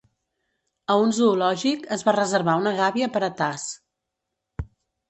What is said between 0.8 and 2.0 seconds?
A un zoològic,